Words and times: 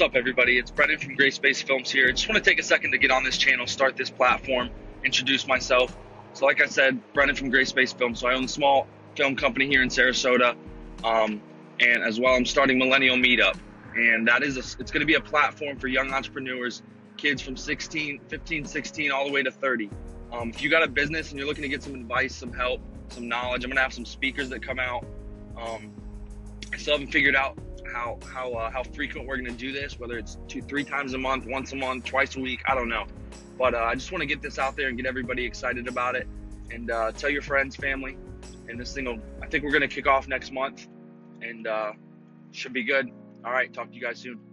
What's 0.00 0.12
up, 0.12 0.16
everybody? 0.16 0.56
It's 0.56 0.70
Brendan 0.70 0.98
from 0.98 1.14
Gray 1.14 1.28
Space 1.28 1.60
Films 1.60 1.90
here. 1.90 2.08
I 2.08 2.12
just 2.12 2.26
want 2.26 2.42
to 2.42 2.50
take 2.50 2.58
a 2.58 2.62
second 2.62 2.92
to 2.92 2.96
get 2.96 3.10
on 3.10 3.22
this 3.22 3.36
channel, 3.36 3.66
start 3.66 3.98
this 3.98 4.08
platform, 4.08 4.70
introduce 5.04 5.46
myself. 5.46 5.94
So, 6.32 6.46
like 6.46 6.62
I 6.62 6.68
said, 6.68 6.98
Brendan 7.12 7.36
from 7.36 7.50
Gray 7.50 7.66
Space 7.66 7.92
Films. 7.92 8.20
So, 8.20 8.26
I 8.26 8.32
own 8.32 8.44
a 8.44 8.48
small 8.48 8.86
film 9.14 9.36
company 9.36 9.66
here 9.66 9.82
in 9.82 9.90
Sarasota, 9.90 10.56
um, 11.04 11.42
and 11.80 12.02
as 12.02 12.18
well, 12.18 12.34
I'm 12.34 12.46
starting 12.46 12.78
Millennial 12.78 13.16
Meetup, 13.16 13.58
and 13.94 14.26
that 14.26 14.42
is 14.42 14.56
a, 14.56 14.60
it's 14.80 14.90
going 14.90 15.00
to 15.00 15.06
be 15.06 15.16
a 15.16 15.20
platform 15.20 15.78
for 15.78 15.86
young 15.86 16.10
entrepreneurs, 16.14 16.80
kids 17.18 17.42
from 17.42 17.58
16, 17.58 18.20
15, 18.26 18.64
16, 18.64 19.12
all 19.12 19.26
the 19.26 19.32
way 19.32 19.42
to 19.42 19.50
30. 19.50 19.90
Um, 20.32 20.48
if 20.48 20.62
you 20.62 20.70
got 20.70 20.82
a 20.82 20.88
business 20.88 21.28
and 21.28 21.38
you're 21.38 21.46
looking 21.46 21.64
to 21.64 21.68
get 21.68 21.82
some 21.82 21.94
advice, 21.94 22.34
some 22.34 22.54
help, 22.54 22.80
some 23.10 23.28
knowledge, 23.28 23.64
I'm 23.64 23.68
going 23.68 23.76
to 23.76 23.82
have 23.82 23.92
some 23.92 24.06
speakers 24.06 24.48
that 24.48 24.62
come 24.62 24.78
out. 24.78 25.04
Um, 25.58 25.92
I 26.72 26.78
still 26.78 26.94
haven't 26.94 27.12
figured 27.12 27.36
out 27.36 27.58
how 27.92 28.18
how 28.32 28.52
uh, 28.52 28.70
how 28.70 28.82
frequent 28.82 29.26
we're 29.26 29.36
going 29.36 29.50
to 29.50 29.56
do 29.58 29.72
this, 29.72 29.98
whether 29.98 30.18
it's 30.18 30.38
two, 30.48 30.62
three 30.62 30.84
times 30.84 31.14
a 31.14 31.18
month, 31.18 31.46
once 31.46 31.72
a 31.72 31.76
month, 31.76 32.04
twice 32.04 32.36
a 32.36 32.40
week. 32.40 32.60
I 32.66 32.74
don't 32.74 32.88
know, 32.88 33.06
but 33.58 33.74
uh, 33.74 33.78
I 33.78 33.94
just 33.94 34.12
want 34.12 34.22
to 34.22 34.26
get 34.26 34.42
this 34.42 34.58
out 34.58 34.76
there 34.76 34.88
and 34.88 34.96
get 34.96 35.06
everybody 35.06 35.44
excited 35.44 35.88
about 35.88 36.16
it, 36.16 36.26
and 36.70 36.90
uh, 36.90 37.12
tell 37.12 37.30
your 37.30 37.42
friends, 37.42 37.76
family, 37.76 38.16
and 38.68 38.78
this 38.78 38.92
thing 38.94 39.04
will. 39.04 39.18
I 39.42 39.46
think 39.46 39.64
we're 39.64 39.72
going 39.72 39.82
to 39.82 39.88
kick 39.88 40.06
off 40.06 40.28
next 40.28 40.52
month, 40.52 40.86
and 41.42 41.66
uh, 41.66 41.92
should 42.52 42.72
be 42.72 42.84
good. 42.84 43.10
All 43.44 43.52
right, 43.52 43.72
talk 43.72 43.88
to 43.88 43.94
you 43.94 44.02
guys 44.02 44.18
soon. 44.18 44.49